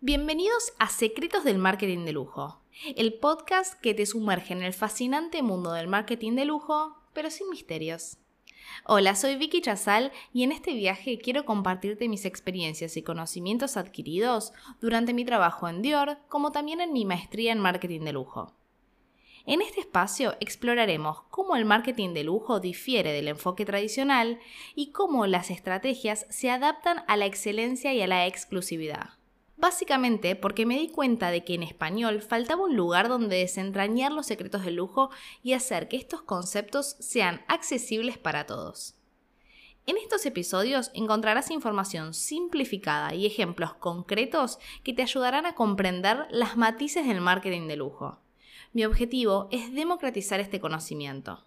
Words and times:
Bienvenidos 0.00 0.74
a 0.78 0.90
Secretos 0.90 1.42
del 1.42 1.58
Marketing 1.58 2.04
de 2.04 2.12
Lujo, 2.12 2.60
el 2.94 3.14
podcast 3.14 3.80
que 3.80 3.94
te 3.94 4.06
sumerge 4.06 4.52
en 4.52 4.62
el 4.62 4.72
fascinante 4.72 5.42
mundo 5.42 5.72
del 5.72 5.88
marketing 5.88 6.36
de 6.36 6.44
lujo, 6.44 6.96
pero 7.12 7.30
sin 7.30 7.50
misterios. 7.50 8.16
Hola, 8.84 9.16
soy 9.16 9.34
Vicky 9.34 9.60
Chazal 9.60 10.12
y 10.32 10.44
en 10.44 10.52
este 10.52 10.72
viaje 10.74 11.18
quiero 11.18 11.44
compartirte 11.44 12.08
mis 12.08 12.26
experiencias 12.26 12.96
y 12.96 13.02
conocimientos 13.02 13.76
adquiridos 13.76 14.52
durante 14.80 15.14
mi 15.14 15.24
trabajo 15.24 15.68
en 15.68 15.82
Dior, 15.82 16.18
como 16.28 16.52
también 16.52 16.80
en 16.80 16.92
mi 16.92 17.04
maestría 17.04 17.50
en 17.50 17.58
marketing 17.58 18.02
de 18.02 18.12
lujo. 18.12 18.54
En 19.46 19.62
este 19.62 19.80
espacio 19.80 20.36
exploraremos 20.38 21.22
cómo 21.22 21.56
el 21.56 21.64
marketing 21.64 22.14
de 22.14 22.22
lujo 22.22 22.60
difiere 22.60 23.12
del 23.12 23.26
enfoque 23.26 23.64
tradicional 23.64 24.38
y 24.76 24.92
cómo 24.92 25.26
las 25.26 25.50
estrategias 25.50 26.24
se 26.30 26.52
adaptan 26.52 27.02
a 27.08 27.16
la 27.16 27.26
excelencia 27.26 27.92
y 27.92 28.00
a 28.00 28.06
la 28.06 28.28
exclusividad. 28.28 29.17
Básicamente 29.58 30.36
porque 30.36 30.66
me 30.66 30.78
di 30.78 30.88
cuenta 30.88 31.32
de 31.32 31.42
que 31.42 31.54
en 31.54 31.64
español 31.64 32.22
faltaba 32.22 32.62
un 32.62 32.76
lugar 32.76 33.08
donde 33.08 33.38
desentrañar 33.38 34.12
los 34.12 34.26
secretos 34.26 34.64
del 34.64 34.76
lujo 34.76 35.10
y 35.42 35.52
hacer 35.52 35.88
que 35.88 35.96
estos 35.96 36.22
conceptos 36.22 36.94
sean 37.00 37.42
accesibles 37.48 38.18
para 38.18 38.46
todos. 38.46 38.94
En 39.86 39.96
estos 39.96 40.24
episodios 40.26 40.92
encontrarás 40.94 41.50
información 41.50 42.14
simplificada 42.14 43.14
y 43.14 43.26
ejemplos 43.26 43.74
concretos 43.74 44.60
que 44.84 44.92
te 44.92 45.02
ayudarán 45.02 45.44
a 45.44 45.56
comprender 45.56 46.28
las 46.30 46.56
matices 46.56 47.08
del 47.08 47.20
marketing 47.20 47.66
de 47.66 47.76
lujo. 47.76 48.20
Mi 48.72 48.84
objetivo 48.84 49.48
es 49.50 49.74
democratizar 49.74 50.38
este 50.38 50.60
conocimiento. 50.60 51.44